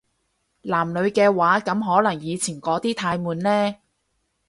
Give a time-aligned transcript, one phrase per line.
[0.63, 3.75] 男女嘅話，噉可能以前嗰啲太悶呢